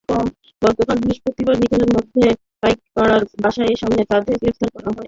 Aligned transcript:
গতকাল 0.61 0.97
বৃহস্পতিবার 1.01 1.55
বিকেলে 1.61 1.85
মধ্য 1.95 2.13
পাইকপাড়ার 2.63 3.21
বাসার 3.43 3.79
সামনে 3.81 3.97
থেকে 3.99 4.09
তাঁকে 4.11 4.33
গ্রেপ্তার 4.41 4.69
করা 4.73 4.87
হয়। 4.87 4.99